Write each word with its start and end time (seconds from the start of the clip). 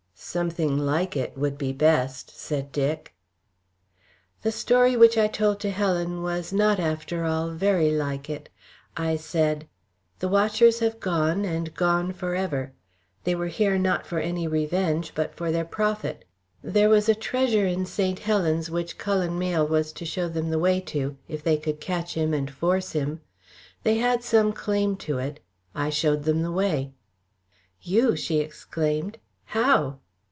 "Something 0.23 0.77
like 0.77 1.17
it 1.17 1.35
would 1.35 1.57
be 1.57 1.73
best," 1.73 2.29
said 2.37 2.71
Dick. 2.71 3.15
The 4.43 4.51
story 4.51 4.95
which 4.95 5.17
I 5.17 5.27
told 5.27 5.59
to 5.61 5.71
Helen 5.71 6.21
was 6.21 6.53
not 6.53 6.79
after 6.79 7.23
all 7.25 7.49
very 7.49 7.89
like 7.91 8.29
it. 8.29 8.47
I 8.95 9.15
said: 9.15 9.67
"The 10.19 10.27
watchers 10.27 10.77
have 10.77 10.99
gone 10.99 11.43
and 11.43 11.73
gone 11.73 12.13
for 12.13 12.35
ever. 12.35 12.71
They 13.23 13.33
were 13.33 13.47
here 13.47 13.79
not 13.79 14.05
for 14.05 14.19
any 14.19 14.47
revenge, 14.47 15.13
but 15.15 15.33
for 15.33 15.51
their 15.51 15.65
profit. 15.65 16.23
There 16.63 16.87
was 16.87 17.09
a 17.09 17.15
treasure 17.15 17.65
in 17.65 17.87
St. 17.87 18.19
Helen's 18.19 18.69
which 18.69 18.99
Cullen 18.99 19.39
Mayle 19.39 19.67
was 19.67 19.91
to 19.93 20.05
show 20.05 20.29
them 20.29 20.51
the 20.51 20.59
way 20.59 20.79
to 20.81 21.17
if 21.27 21.43
they 21.43 21.57
could 21.57 21.81
catch 21.81 22.13
him 22.13 22.31
and 22.31 22.49
force 22.49 22.91
him. 22.91 23.21
They 23.81 23.95
had 23.97 24.23
some 24.23 24.53
claim 24.53 24.97
to 24.97 25.17
it 25.17 25.39
I 25.73 25.89
showed 25.89 26.23
them 26.25 26.43
the 26.43 26.51
way." 26.51 26.93
"You?" 27.81 28.15
she 28.15 28.39
exclaimed. 28.39 29.17
"How?" 29.45 29.97